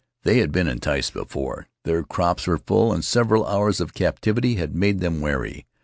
[0.23, 4.73] They had been enticed before; their crops were full, and several hours of captivity had
[4.73, 5.67] made them wary.